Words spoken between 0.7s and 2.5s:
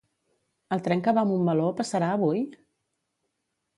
El tren que va a Montmeló, passarà avui?